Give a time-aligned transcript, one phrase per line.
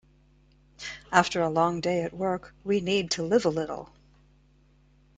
[1.11, 3.91] After a long day at work, we need to live a little.